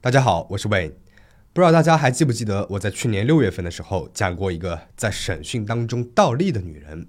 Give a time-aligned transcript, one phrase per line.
[0.00, 0.92] 大家好，我是 Wayne。
[1.52, 7.08] 不知道大家还记不记得我在去年六月份的时候讲过一个在审讯当中倒立的女人。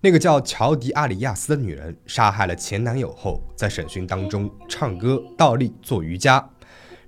[0.00, 6.48] 那个叫乔迪·阿里亚斯的女人杀害了前男友后，在审讯当中唱歌、倒立、做瑜伽。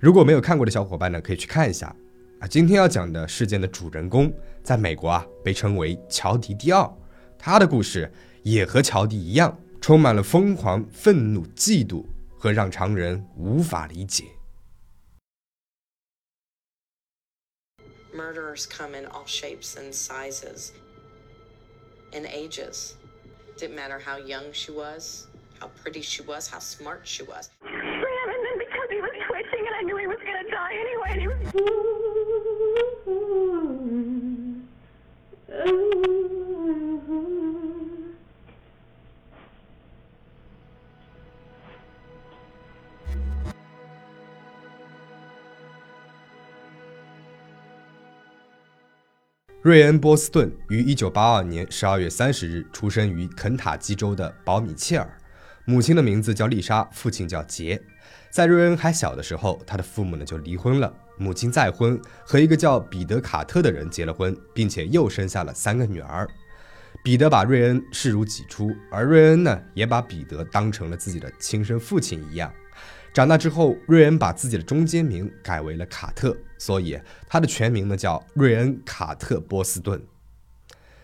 [0.00, 1.95] 如果没有看过的小伙伴呢，可以去看一下。
[2.40, 4.32] 啊，今天要讲的事件的主人公，
[4.64, 6.90] 在美国啊被称为乔迪第二。
[7.38, 8.12] 他的故事
[8.44, 12.05] 也和乔迪一样，充满了疯狂、愤怒、嫉妒
[12.38, 14.23] 和让常人无法理解。
[18.13, 20.72] Murderers come in all shapes and sizes.
[22.13, 22.95] in ages.
[23.58, 25.27] Didn't matter how young she was,
[25.59, 27.49] how pretty she was, how smart she was.
[27.63, 31.09] Ran, and then because he was twitching and I knew he was gonna die anyway,
[31.12, 32.01] and he was.
[49.62, 55.08] 瑞恩·波斯顿于1982年12月30日出生于肯塔基州的保米切尔，
[55.64, 57.80] 母亲的名字叫丽莎，父亲叫杰。
[58.28, 61.96] 在瑞恩还小的时候，他的父母呢就离婚了，母亲再婚，
[62.27, 66.28] 和一个叫彼得·卡特的人结了婚，并且又生下了三个女儿。
[67.05, 72.52] 彼得把瑞恩视如己出，而瑞恩呢也把彼得当成了自己的亲生父亲一样。
[73.12, 80.02] 长大之后，瑞恩把自己的中间名改为了卡特，所以他的全名呢叫瑞恩·卡特·波斯顿。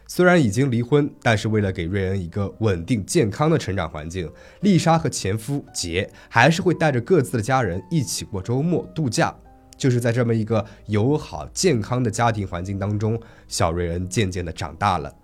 [0.07, 9.35] 虽然已经离婚，但是为了给瑞恩一个稳定健康的成长环境，丽莎和前夫杰还是会带着各自的家人一起过周末度假。
[9.77, 15.15] 就是在这么一个友好健康的家庭环境当中，小瑞恩渐渐的长大了。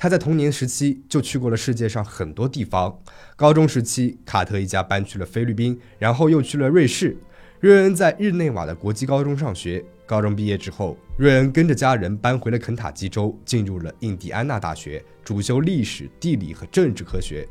[0.00, 2.98] 他在童年时期就去过了世界上很多地方。
[3.36, 7.14] 高中时期，卡特一家搬去了菲律宾，然后又去了瑞士。
[7.60, 9.84] 瑞恩在日内瓦的国际高中上学。
[10.06, 17.46] 高中毕业之后，瑞恩跟着家人搬回了肯塔基州，进入了印第安纳大学，主修历史、地理和政治科学。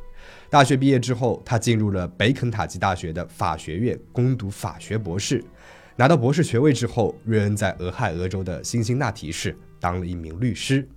[0.50, 5.44] 大学毕业之后，他进入了北肯塔基大学的法学院攻读法学博士。
[5.96, 10.90] 拿到博士学位之后，瑞恩在俄亥俄州的辛辛那提市当了一名律师。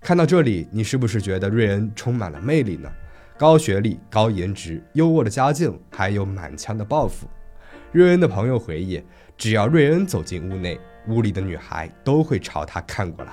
[0.00, 2.90] 看到这里，你是不是觉得瑞恩充满了魅力呢？
[3.36, 7.28] 高学历、高颜值、优渥的家境，还有满腔的抱负。
[7.92, 9.02] 瑞恩的朋友回忆，
[9.36, 13.32] 只要瑞恩走进屋内，屋里的女孩都会朝他看过来。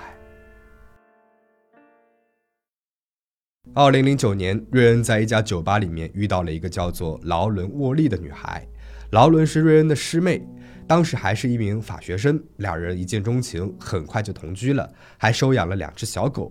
[3.74, 8.66] 二零零九年，瑞恩在一家酒吧里面遇到了一个叫做劳伦·沃利的女孩。
[9.10, 10.46] 劳伦是瑞恩的师妹，
[10.88, 16.50] 当时还是一名法学生，两人一见钟情，很快就同居了，还收养了两只小狗。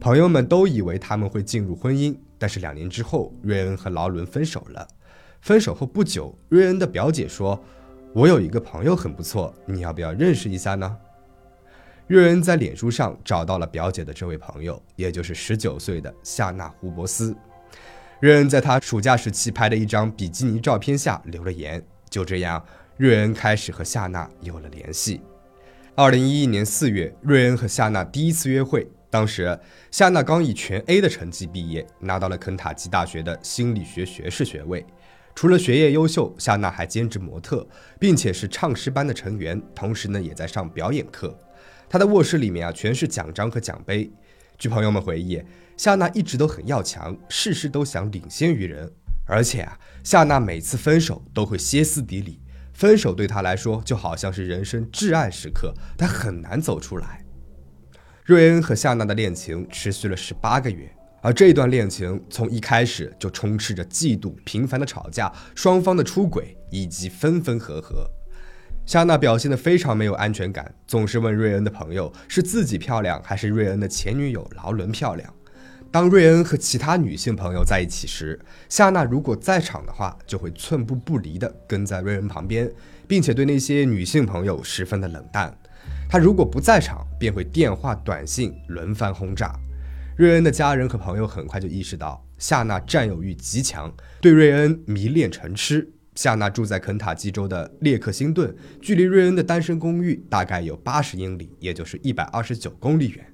[0.00, 4.86] 朋友们都以为他们会进入婚姻，但是两年之后，瑞恩和劳伦分手了。
[5.40, 7.58] 分手后不久，瑞恩的表姐说
[8.12, 10.96] ：“我有一个朋友很不错，你要不要认识一下呢？”
[12.08, 17.36] 瑞恩在脸书上找到了表姐的这位朋友，也就是十九岁的夏娜·胡伯斯。
[18.20, 21.80] 瑞恩在他暑假时期拍的一张比基尼照片下留了言，
[22.10, 22.64] 就这样，
[22.98, 25.20] 瑞恩开始和夏娜有了联系。
[25.94, 28.90] 二零一一年四月，瑞恩和夏娜第一次约会。
[29.10, 29.58] 当时，
[29.90, 34.82] 夏娜刚以全 A 的成绩毕业，拿到了肯塔基大学的心理学学士学位。
[35.34, 37.68] 除了学业优秀，夏娜还兼职模特，
[38.00, 41.38] 并且是唱诗班的成员，同时呢也在上表演课。
[41.90, 44.10] 她的卧室里面啊全是奖章和奖杯。
[44.56, 45.42] 据朋友们回忆，
[45.76, 48.90] 夏娜一直都很要强，事事都想领先于人。
[49.26, 52.40] 而且啊，夏娜每次分手都会歇斯底里，
[52.76, 57.24] 分手对他来说就好像是人生至暗时刻，他很难走出来。
[58.24, 68.06] 瑞恩和夏娜的恋情持续了十八个月，而这段恋情从一开始就充斥着嫉妒、频繁的吵架、双方的出轨以及分分合合。
[68.84, 75.32] 夏娜表现得非常没有安全感，总是问瑞恩的朋友是自己漂亮还是瑞恩的前女友劳伦漂亮。
[75.90, 78.38] 当瑞恩和其他女性朋友在一起时，
[78.68, 82.70] 夏娜如果在场的话，就会寸步不离地跟在瑞恩旁边，
[83.08, 85.56] 并且对那些女性朋友十分的冷淡。
[86.08, 89.58] 他如果不在场，便会电话、短信轮番轰炸。
[90.16, 95.90] 瑞恩的家人和朋友很快就意识到夏娜占有欲极强，对瑞恩迷恋成痴。
[96.14, 103.26] 夏娜住在肯塔基州的列克星顿，距离瑞恩的单身公寓大概有八十英里，也就是一百二十九公里远。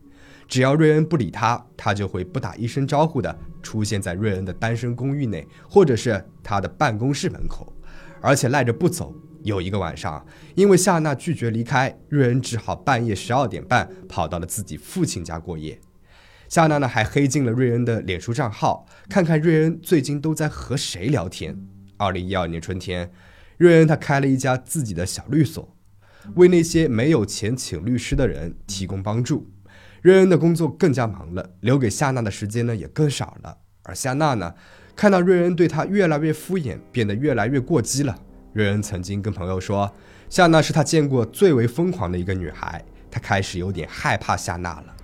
[0.52, 7.74] 只要瑞恩不理他，他就会不打一声招呼的出现在瑞恩的单身公寓内，或者是他的办公室门口，
[8.20, 9.14] 而且赖着不走。
[9.44, 15.80] 有一个晚上，因为夏娜拒绝离开，瑞恩只好半夜十二点半跑到了自己父亲家过夜。
[16.50, 21.66] 夏娜呢还黑进了瑞恩的脸书账号，看看瑞恩最近都在和谁聊天。
[21.96, 23.10] 二零一二年春天，
[23.56, 25.74] 瑞恩他开了一家自己的小律所，
[26.34, 29.50] 为那些没有钱请律师的人提供帮助。
[30.02, 33.56] 瑞恩的工作更加忙了，留给夏娜的时间呢也更少了。
[33.84, 34.52] 而夏娜呢，
[34.96, 38.18] 看到瑞恩对她越来越敷衍，变得越来越过激了。
[38.52, 39.90] 瑞恩曾经跟朋友说，
[40.28, 44.94] 夏娜是他见过最为疯狂的一个女孩，他开始有点害怕夏娜了。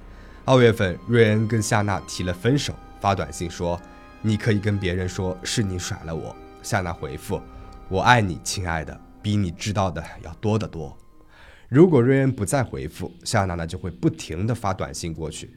[0.44, 3.80] 二月份，瑞恩跟夏娜提了分手，发短信说
[4.20, 7.40] ：“你可以跟别人说是你甩了我。”夏娜回复
[7.88, 10.96] ：“我爱你，亲爱的，比你知道的要多得多。”
[11.68, 15.50] 如果瑞恩不再回复，夏娜呢就会不停的发短信过去。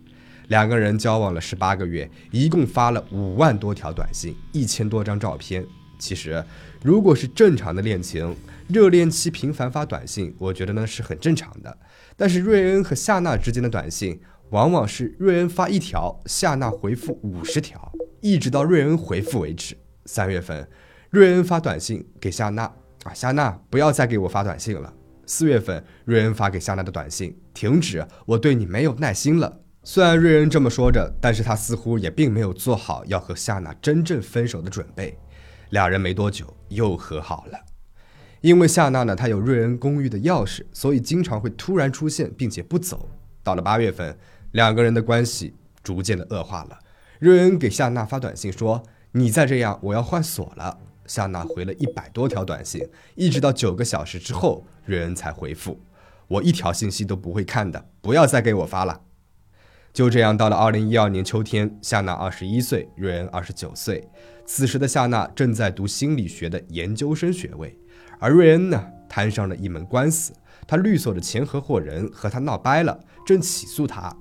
[0.50, 5.66] 两个人交往了十八个月，一共发了五万多条短信，一千多张照片。
[5.98, 6.44] 其实，
[6.84, 8.36] 如果是正常的恋情，
[8.68, 11.78] 热恋期频繁发短信，我觉得呢是很正常的。
[12.18, 14.20] 但是瑞恩和夏娜之间的短信。
[14.52, 19.78] 往往是瑞恩发一条，夏娜回复五十条，一直到瑞恩回复为止。
[20.06, 20.68] 三月份，
[21.10, 22.64] 瑞恩发短信给夏娜
[23.04, 24.94] 啊，夏娜不要再给我发短信了。
[25.32, 29.62] 四月份，瑞恩发给夏娜的短信停止，我对你没有耐心了。
[29.82, 35.18] 虽然瑞恩这么说着，但是他似乎也并没有做好要和夏娜真正分手的准备。
[35.70, 37.58] 俩人没多久又和好了，
[38.42, 43.08] 因为夏娜呢，她有瑞恩公寓的钥匙，所以经常会突然出现，并且不走。
[43.42, 44.18] 到了八月份。
[44.52, 46.78] 两个人的关系逐渐的恶化了。
[47.20, 50.78] 瑞恩给夏娜发短信说：“你再这样，我要换锁了。”
[51.12, 55.78] 夏娜回了一百多条短信，一直到九个小时之后，瑞恩才回复
[56.30, 59.02] ：“我一条信息都不会看的，不要再给我发了。”
[59.92, 64.08] 就这样，到了二零一二年秋天，夏娜二十一岁，瑞恩二十九岁。
[64.46, 67.78] 此时的夏娜正在读心理学的研究生学位，
[68.18, 70.32] 而瑞恩呢，摊上了一门官司，
[70.66, 74.16] 他律所的前合伙人和他闹掰了，正起诉他。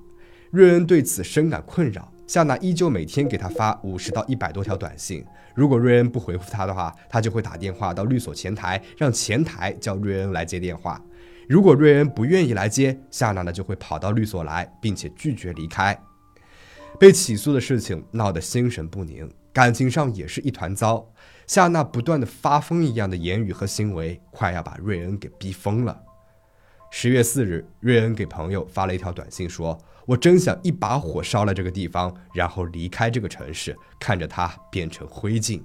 [0.49, 5.21] 瑞恩对此深感困扰，夏娜依旧每天给他发五十到一百多条短信。
[5.53, 11.03] 如果瑞恩不回复他的话，他就会打电话到律所前台，让前台叫瑞恩来接电话。
[11.49, 16.01] 如果瑞恩不愿意来接，夏娜呢就会跑到律所来，并且拒绝离开。
[16.97, 21.05] 被起诉的事情闹得心神不宁，感情上也是一团糟。
[21.47, 26.01] 夏娜不断的发疯一样的言语和行为，快要把瑞恩给逼疯了。
[26.93, 29.79] 十月四日，瑞恩给朋友发了一条短信说。
[30.05, 35.61] 我真想一把火烧了这个地方，然后离开这个城市，看着它变成灰烬。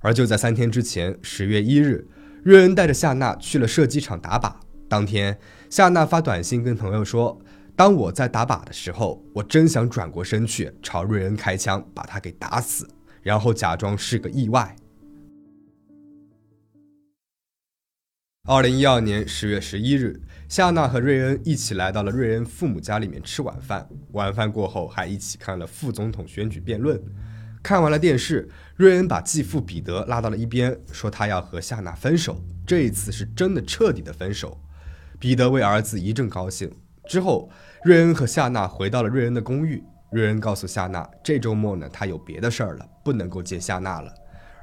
[0.00, 2.06] 而就在三天之前，十月一日，
[2.42, 4.52] 瑞恩带着夏娜去了射击场打靶。
[4.88, 5.38] 当天，
[5.70, 7.40] 夏娜发短信跟朋友说
[7.74, 12.86] ：“当我在打靶的时候，我真想转过身去朝瑞恩开枪，把他给打死，
[13.22, 14.76] 然后假装是个意外。”
[18.48, 20.20] 二零一二年十月十一日。
[20.48, 23.88] 夏娜和瑞恩一起来到了瑞恩父母家里面吃晚饭。
[24.12, 27.02] 晚饭过后，还一起看了副总统选举辩论。
[27.60, 32.40] 看完了电视，瑞恩把继父彼得拉到了一边，说他要和夏娜分手。
[32.64, 34.56] 这一次是真的彻底的分手。
[35.18, 36.70] 彼得为儿子一阵高兴。
[37.08, 37.50] 之后，
[37.82, 39.82] 瑞恩和夏娜回到了瑞恩的公寓。
[40.12, 44.14] 瑞恩告诉夏娜，这周末呢，他有别的事儿了，不能够见夏娜了。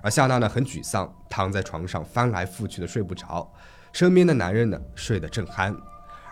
[0.02, 3.54] 而夏娜呢，很沮丧，躺在床上翻来覆去的睡不着。
[3.94, 5.74] 身边的男人呢，睡得正酣，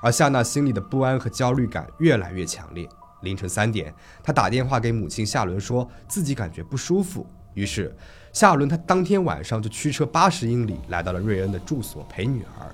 [0.01, 2.89] 而夏娜心里的不安和焦虑感越来越强烈。
[3.21, 3.93] 凌晨三点，
[4.23, 7.25] 她打电话给母亲夏伦，说自己感觉不舒服。
[7.53, 7.95] 于是，
[8.33, 12.73] 夏伦他当天晚上就驱车八十英里来到了瑞恩的住所陪女儿。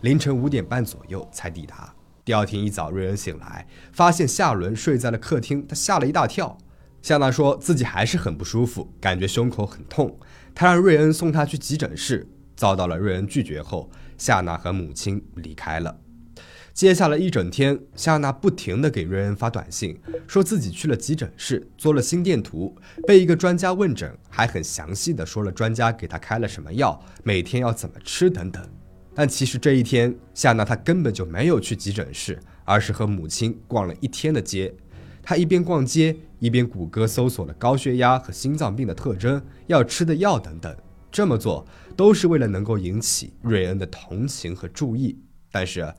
[0.00, 1.94] 凌晨五点半左右才抵达。
[2.24, 6.58] 第二天一早，瑞恩醒来，发现夏伦睡在了客厅，他吓了一大跳。
[7.00, 10.18] 夏娜说自己还是很不舒服，感觉胸口很痛，
[10.52, 13.88] 她让瑞恩送她去急诊室，遭到了瑞恩拒绝后。
[14.18, 15.98] 夏娜和母亲离开了。
[16.72, 28.62] 接下来一整天，夏娜不停地给瑞恩发短信，说自己去了急诊室，做了心电图，被一个专家问诊，还很详细的说了专家给他开了什么药，每天要怎么吃等等。
[29.14, 34.74] 但其实这一天，夏娜她根本就没有去急诊室，而是和母亲逛了一天的街。
[35.22, 40.76] 她一边逛街，一边谷歌搜索了高血压和心脏病的特征、要吃的药等等。
[41.10, 45.18] 这么做都是为了能够引起瑞恩的同情和注意，
[45.50, 45.92] 但是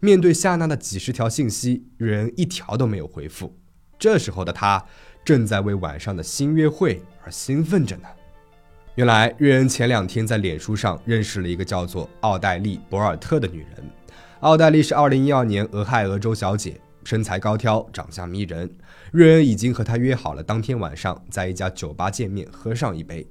[0.00, 3.56] 面对夏娜的几十条信息，瑞恩一条都没有回复。
[3.98, 4.84] 这时候的他
[5.24, 8.08] 正在为晚上的新约会而兴奋着呢。
[8.96, 13.90] 原来，瑞恩前两天在脸书上认识了一个叫做奥黛丽·博尔特的女人。
[14.40, 18.68] 奥黛丽是2012年俄亥俄州小姐，身材高挑，长相迷人。
[19.12, 23.26] 瑞恩已经和她约好了当天晚上在一家酒吧见面，喝上一杯。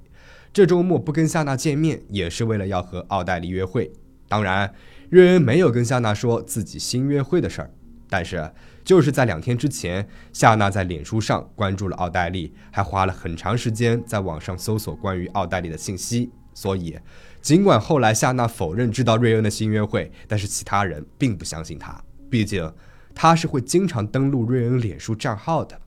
[0.54, 3.90] 这周末不跟夏娜见面，也是为了要和奥黛丽约会。
[4.28, 4.74] 当然，
[5.10, 7.72] 瑞恩没有跟夏娜说自己新约会的事儿。
[8.10, 8.52] 但是，
[8.84, 16.30] 就是在两天之前，夏娜在脸书上关注了奥黛丽，还花了很长时间在网上搜索关于奥黛丽的信息。
[16.54, 17.00] 所以，
[17.42, 22.70] 尽管后来夏娜否认知道瑞恩的新约会，但是其他人并不相信她，毕竟
[23.16, 25.80] 她是会经常登录瑞恩脸书账号的。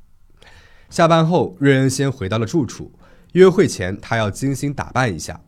[0.88, 2.90] 下班后，瑞恩先回到了住处。
[3.34, 5.40] 约会前，他要精心打扮一下。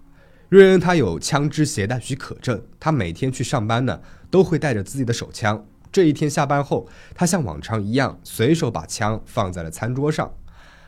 [0.49, 5.65] 瑞恩他有枪支携带许可证，他每天去上班呢都会带着自己的手枪。
[5.93, 10.35] 这一天下班后，他像往常一样随手把枪放在了餐桌上。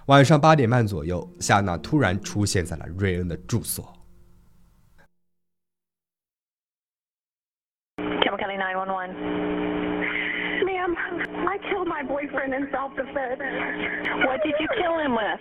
[0.06, 3.94] 晚上八点半左右，夏娜突然出现在了瑞恩的住所。
[8.38, 9.14] Kelly 911.
[10.62, 10.94] Ma'am,
[11.46, 13.42] I killed my boyfriend in self-defense.
[14.26, 15.40] What did you kill him with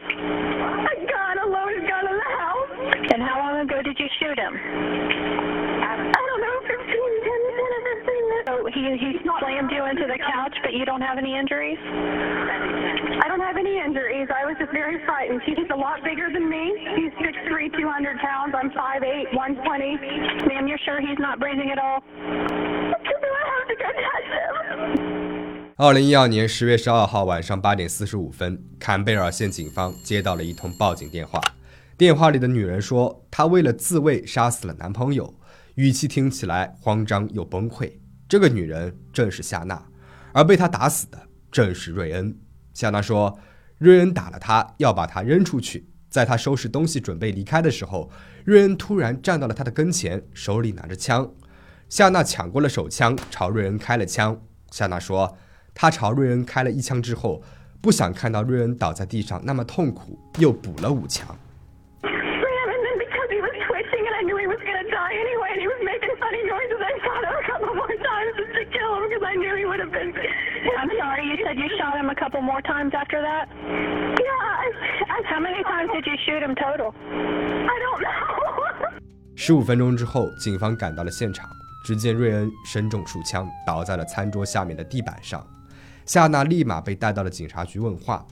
[1.08, 2.72] gun, a loaded gun in the house.
[3.14, 4.54] And how long ago did you shoot him?
[4.54, 8.48] I don't know, 15, 10, 10 or 15 minutes.
[8.48, 11.78] So he, he slammed you into the couch, but you don't have any injuries?
[13.20, 14.30] I don't have any injuries.
[14.32, 15.42] I was just very frightened.
[15.44, 16.64] He's a lot bigger than me.
[16.96, 18.56] He's 6'3", 200 pounds.
[18.56, 20.48] I'm 5'8", 120.
[20.48, 22.00] Ma'am, you're sure he's not breathing at all?
[22.00, 25.76] Do I have to go touch him?
[25.76, 31.42] 二零一二年十月十二号晚上八点四十五分，坎贝尔县警方接到了一通报警电话。
[31.98, 35.34] 电话里的女人说，她为了自卫杀死了男朋友，
[35.76, 37.92] 语气听起来慌张又崩溃。
[38.30, 39.84] 这个女人正是夏娜，
[40.38, 41.18] 而被他打死的
[41.52, 42.38] 正是瑞恩。
[42.72, 43.40] 夏娜说，
[43.80, 45.90] 瑞恩打了他，要把他扔出去。
[46.10, 48.12] 在他收拾东西准备离开的时候，
[48.46, 51.34] 瑞恩突然站到了他的跟前，手里拿着枪。
[51.90, 54.40] 夏娜抢过了手枪，朝瑞恩开了枪。
[54.70, 55.36] 夏娜说，
[55.74, 57.42] 她朝瑞恩开了一枪之后，
[57.82, 61.28] 不想看到瑞恩倒在地上那么痛苦，又补了五枪。
[62.04, 65.50] Ran, and then because he was twitching and I knew he was going to die anyway,
[65.58, 68.64] and he was making funny noises, I shot him a couple more times just to
[68.70, 69.76] kill him because I knew he would have been.
[69.92, 73.48] I'm sorry, you said you shot him a couple more times after that?
[74.20, 74.72] Yeah, I,
[75.10, 76.94] I, How many times did you shoot him total?
[77.12, 78.90] I don't know.
[79.36, 81.50] 十五分钟之后，警方赶到了现场，
[81.86, 85.46] 只见瑞恩身中数枪，倒在了餐桌下面的地板上。
[86.06, 88.26] 夏娜立马被带到了警察局问话。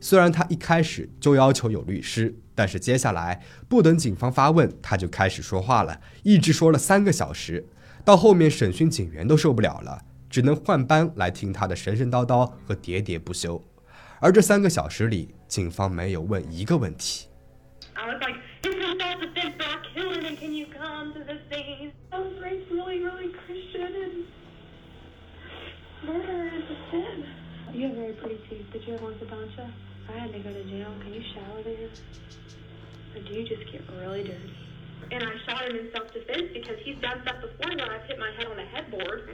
[0.00, 7.66] 虽然她一开始就要求有律师，但是接下来不等警方发问，她就开始说话了，一直说了三个小时。
[8.04, 10.00] 到后面，审讯警员都受不了了，
[10.31, 13.63] 只能换班来听他的神神叨叨和喋喋不休。
[14.19, 17.27] 而这三个小时里，警方没有问一个问题。
[17.93, 21.19] I was like, this is self-defense, but I killed him, and can you come to
[21.19, 21.91] the scene?
[22.11, 24.25] I was raised really, really Christian, and
[26.05, 27.25] murder is a sin.
[27.73, 28.65] You have very pretty teeth.
[28.71, 29.69] Did you ever want orthodontia?
[30.09, 30.93] I had to go to jail.
[31.03, 31.89] Can you shower there?
[33.15, 34.53] Or do you just get really dirty?
[35.11, 38.31] And I shot him in self-defense because he's done stuff before where I've hit my
[38.37, 39.29] head on the headboard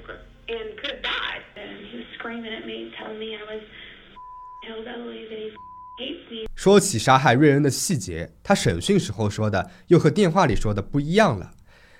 [0.49, 3.63] andgoodbye and he was screaming at me telling me i was
[4.65, 11.51] hello easy 说起杀害瑞恩的细节他审讯时候说的又和电话里说的不一样了。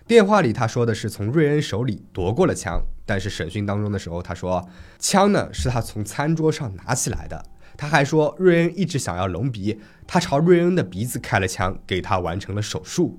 [0.07, 4.67] 电话里他说的是从瑞恩手里夺过了枪但是审讯当中的时候他说
[4.99, 7.45] 枪呢是他从餐桌上拿起来的
[7.77, 13.19] 他还说瑞恩一直想要隆鼻他朝瑞恩的鼻子开了枪给他完成了手术。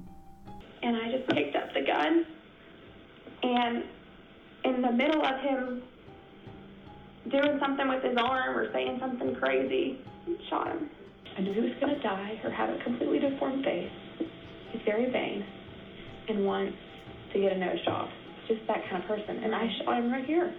[0.82, 2.26] And i just picked up the gun
[3.42, 3.84] and
[4.69, 5.83] in the middle of him
[7.31, 9.99] doing something with his arm or saying something crazy,
[10.49, 10.91] shot him.
[11.37, 13.91] I knew he was going to die or have a completely deformed face.
[14.71, 15.45] He's very vain
[16.29, 16.77] and wants
[17.33, 18.09] to get a nose job.
[18.47, 19.43] Just that kind of person.
[19.43, 20.53] And I shot him right here.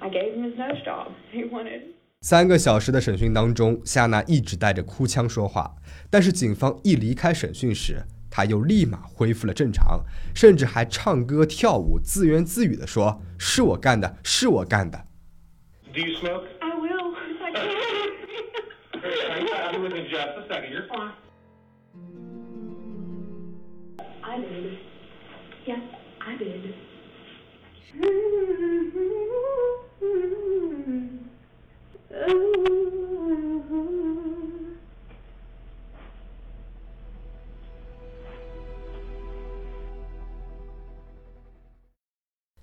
[0.00, 1.12] I gave him his nose job.
[1.30, 1.82] He wanted.
[2.22, 5.76] 三个小时的审讯当中，夏娜一直带着哭腔说话，
[6.10, 10.03] 但是警方一离开审讯室， 她又立马恢复了正常，
[10.35, 15.05] 甚至还唱歌跳舞，自言自语地说：“是我干的，是我干的。”
[15.93, 16.43] Do you smoke?
[16.59, 17.15] I will.
[17.41, 17.79] I can't.
[19.81, 20.71] With you in just a second.
[20.71, 21.13] You're fine.
[24.21, 24.77] I did.
[25.65, 25.81] Yes,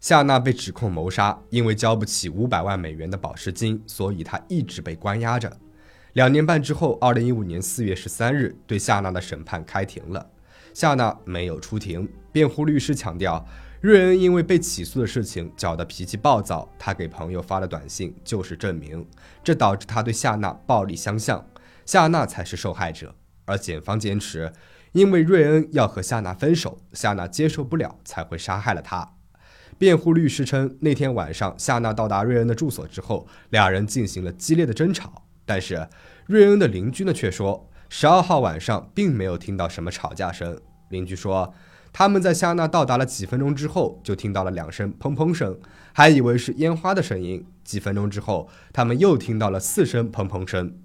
[0.06, 5.52] 夏娜被指控谋杀，因为交不起五百万美元的保释金，所以她一直被关押着。
[6.12, 10.24] 两年半之后，二零一五年四月十三日，对夏娜的审判开庭了。
[10.72, 13.44] 夏娜没有出庭，辩护律师强调，
[13.80, 19.04] 瑞恩因为被起诉的事情搅得脾气暴躁，他给朋友发的短信就是证明，
[19.42, 21.44] 这导致他对夏娜暴力相向，
[21.84, 23.12] 夏娜才是受害者。
[23.44, 24.52] 而检方坚持，
[24.92, 29.15] 因为瑞恩要和夏娜分手，夏娜接受不了，才会杀害了他。
[29.78, 35.24] 辩护律师称，那天晚上夏娜到达瑞恩的住所之后，两人进行了激烈的争吵。
[35.44, 35.88] 但是
[36.26, 40.58] 瑞恩的邻居呢却说，十二号晚上并没有听到什么吵架声。
[40.88, 41.52] 邻居说，
[41.92, 45.58] 他们在夏娜到达了几分钟之后，就听到了两声砰砰声，
[45.92, 47.46] 还以为是烟花的声音。
[47.62, 50.78] 几分钟之后，他们又听到了四声砰砰声。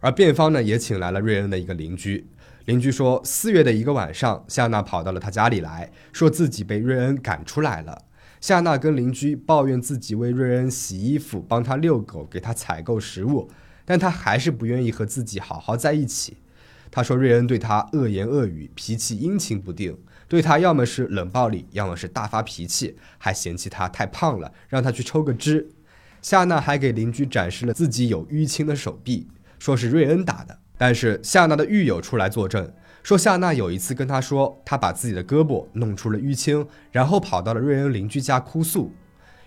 [0.00, 2.28] 而辩方呢也请来了瑞恩的一个邻居。
[2.66, 8.02] 邻居说，四月的一个晚上，夏娜跑到了他家里来说自己被瑞恩赶出来了。
[8.40, 13.50] 夏娜跟邻居抱怨自己为瑞恩洗衣服、帮他遛狗、给他采购食物，
[13.84, 16.36] 但他还是不愿意和自己好好在一起。
[16.90, 25.68] 他说瑞恩对他恶言恶语，脾气阴晴不定，对他要么是冷暴力，要么是大发脾气，还嫌弃他太胖了，让他去抽个脂。
[26.22, 29.28] 夏娜还给邻居展示了自己有淤青的手臂，
[29.58, 30.58] 说是瑞恩打的。
[30.78, 32.72] 但是夏娜的狱友出来作证，
[33.08, 38.92] 说夏娜有一次跟他说，他把自己的胳膊弄出了淤青，然后跑到了瑞恩邻居家哭诉。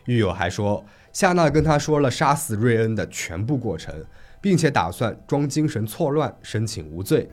[0.06, 3.94] 狱友还说，夏娜跟他说了杀死瑞恩的全部过程，
[4.42, 7.30] 并且打算装精神错乱申请无罪。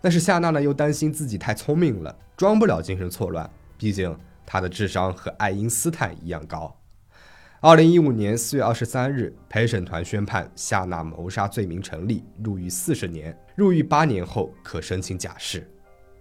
[0.00, 6.74] 但是夏娜呢又担心自己太聪明了，装不了精神错乱，毕竟她的智商和爱因斯坦一样高。
[7.68, 13.36] 二零一五年四月二十三日，陪审团宣判夏娜谋杀罪名成立，入狱四十年。
[13.56, 15.68] 入狱八年后可申请假释。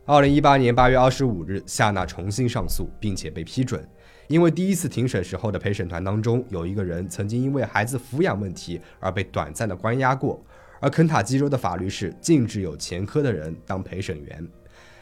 [0.07, 3.87] 二零一八年八月二十五日，夏娜重新上诉，并且被批准。
[4.27, 10.43] 因为第一次庭审时候的陪审团当中有一个人曾经因为孩子抚养问题而被短暂的关押过，
[10.79, 14.47] 而肯塔基州的法律是禁止有前科的人当陪审员。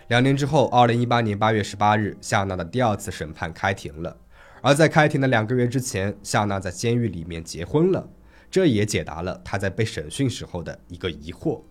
[0.09, 4.17] 两年之后，二零一八年八月十八日，夏娜的第二次审判开庭了。
[4.65, 8.09] 而在开庭的两个月之前，夏娜在监狱里面结婚了，
[8.49, 11.61] 这也解答了她在被审讯时候的一个疑惑。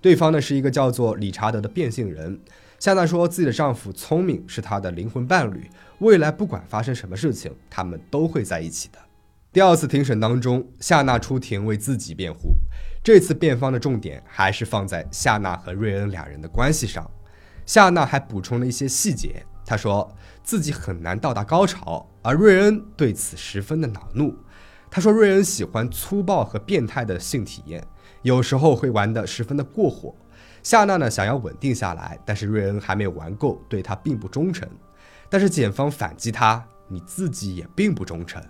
[0.00, 2.40] 对方呢是一个叫做理查德的变性人。
[2.78, 5.68] 夏娜说自己的丈夫聪明，是她的灵魂伴侣，
[5.98, 9.00] 未来不管发生什么事情，他们都会在一起的。
[9.52, 12.54] 第二次庭审当中，夏娜出庭为自己辩护。
[13.02, 17.10] 这次辩方的重点还是放在夏娜和瑞恩两人的关系上。
[17.64, 24.36] 夏娜还补充了一些细节，她说自己很难到达高潮，而瑞恩对此十分的恼怒。
[24.90, 27.82] 她说瑞恩喜欢粗暴和变态的性体验，
[28.22, 30.14] 有时候会玩得十分的过火。
[30.62, 34.68] 夏娜呢想要稳定下来，但是瑞恩还没有玩够，对她并不忠诚。
[35.30, 38.42] 但是检方反击她，你自己也并不忠诚。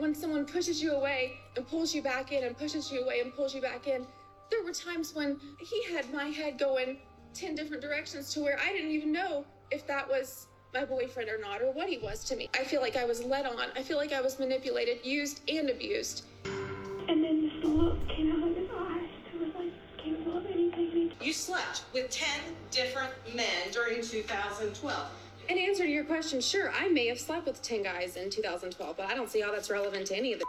[0.00, 3.20] It's when someone pushes you away and pulls you back in and pushes you away
[3.20, 4.06] and pulls you back in.
[4.50, 6.96] There were times when he had my head going
[7.34, 11.38] 10 different directions to where I didn't even know if that was my boyfriend or
[11.38, 12.48] not or what he was to me.
[12.54, 13.58] I feel like I was led on.
[13.76, 16.24] I feel like I was manipulated, used, and abused.
[16.46, 19.08] And then this look came out of his eyes.
[19.34, 21.12] It was like capable of anything.
[21.20, 22.26] You slept with 10
[22.70, 25.10] different men during 2012.
[25.50, 28.94] In answer to your question, sure, I may have slept with 10 guys in 2012,
[28.96, 30.44] but I don't see how that's relevant to any of the.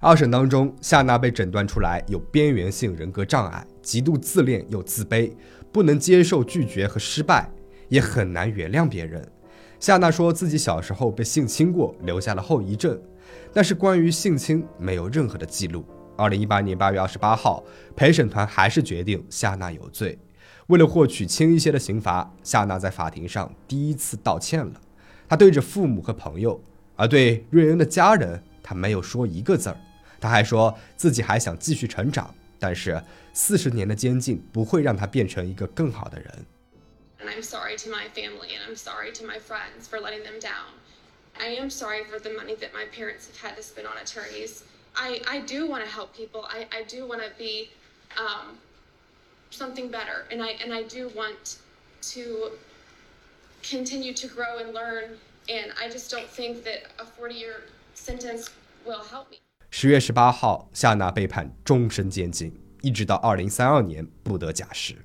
[0.00, 5.30] 二审当中，夏娜被诊断出来有边缘性人格障碍，极度自恋又自卑，
[5.70, 7.50] 不能接受拒绝和失败，
[7.90, 9.30] 也很难原谅别人。
[9.78, 12.98] 夏娜说自己小时候被性侵过，留下了后遗症，
[13.52, 15.84] 但是关于性侵没有任何的记录。
[16.16, 17.62] 二零一八年八月二十八号，
[17.94, 20.18] 陪审团还是决定夏娜有罪。
[20.68, 24.80] 为了获取轻一些的刑罚，夏娜在法庭上第一次道歉了。
[25.28, 26.60] 她对着父母和朋友，
[26.96, 29.76] 而对瑞恩的家人，她没有说一个字儿。
[30.20, 33.02] 她还说自己还想继续成长，但是
[33.34, 36.46] 四十年的监禁不会让她变成一个更好的人。
[37.20, 40.72] And I'm sorry to my family and I'm sorry to my friends for letting them down.
[41.38, 44.62] I am sorry for the money that my parents have had to spend on attorneys.
[44.94, 46.46] I, I do want to help people.
[46.48, 47.70] I, I do want to be
[48.16, 48.58] um,
[49.56, 50.24] something better.
[50.30, 51.58] And I, and I do want
[52.12, 52.52] to
[53.62, 55.18] continue to grow and learn.
[55.48, 57.54] And I just don't think that a 40 year
[57.94, 58.46] sentence
[58.84, 59.38] will help me.
[59.70, 65.04] 十月十八号，夏娜被判终身监禁，一直到二零三二年不得假释。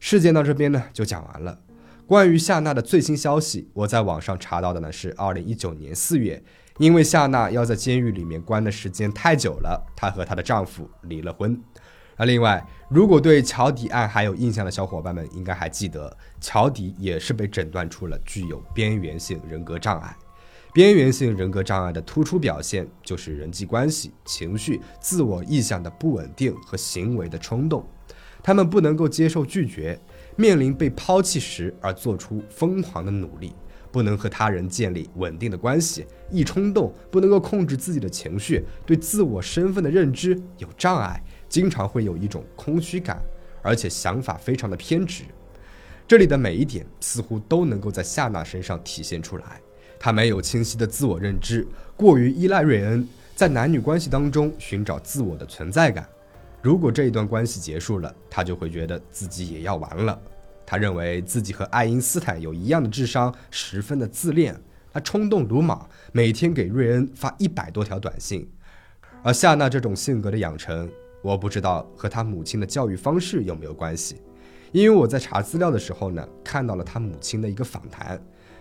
[0.00, 1.60] 事件到这边呢就讲完了。
[2.06, 6.42] 关于夏娜的最新消息，我在网上查到的呢是二零一九年四月，
[6.78, 11.62] 因为夏娜要在监狱里面关的时间太久了，她和她的丈夫离了婚。
[12.16, 20.16] 而另外，如果对乔迪案还有印象的小伙伴们，应该还记得，乔迪也是被诊断出了具有边缘性人格障碍。
[20.74, 27.86] 边缘性人格障碍的突出表现就是人际关系、情绪、自我意向的不稳定和行为的冲动。
[28.42, 30.00] 他们不能够接受拒绝，
[30.34, 33.52] 面临被抛弃时而做出疯狂的努力，
[33.90, 41.22] 不能和他人建立稳定的关系，易冲动，不能够控制自己的情绪，对自我身份的认知有障碍，
[41.52, 43.22] 经常会有一种空虚感，
[43.60, 45.24] 而且想法非常的偏执。
[46.08, 49.60] 这里的每一点似乎都能够在夏娜身上体现出来。
[49.98, 56.08] 她没有清晰的自我认知，过于依赖瑞恩，在男女关系当中寻找自我的存在感。
[56.62, 60.18] 如果这一段关系结束了，她就会觉得自己也要完了。
[60.64, 64.58] 她认为自己和爱因斯坦有一样的智商，十分的自恋。
[64.90, 68.50] 她冲动鲁莽，每天给瑞恩发一百多条短信。
[69.22, 70.90] 而夏娜这种性格的养成，
[71.22, 74.20] 我不知道和他母亲的教育方式有没有关系。
[74.72, 78.20] 因为我在查资料的时候呢，看到了他母亲的一个访谈，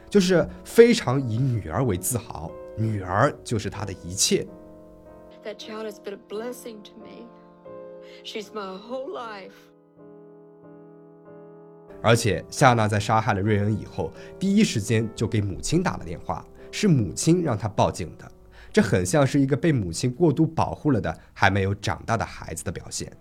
[0.10, 4.46] 就是非常以女儿为自豪，女儿就是他的一切。
[5.44, 7.28] That child has been a blessing to me.
[8.24, 9.54] She's my whole life.
[12.04, 18.32] 而且夏娜在杀害了瑞恩以后，第一时间就给母亲打了电话，是母亲让她报警的。
[18.72, 23.12] 这很像是一个被母亲过度保护了的还没有长大的孩子的表现。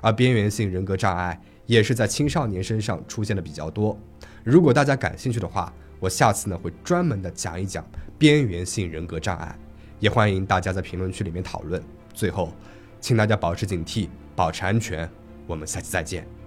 [0.00, 3.98] 而边缘性人格障碍也是在青少年身上出现的比较多。
[4.42, 7.86] 如果大家感兴趣的话，我下次呢会专门的讲一讲
[8.18, 9.58] 边缘性人格障碍，
[10.00, 11.82] 也欢迎大家在评论区里面讨论。
[12.12, 12.52] 最后，
[13.00, 15.08] 请大家保持警惕，保持安全。
[15.46, 16.43] 我们下期再见。